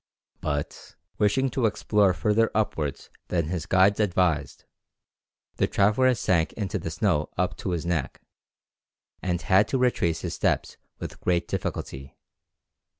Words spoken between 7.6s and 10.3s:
his neck, and had to retrace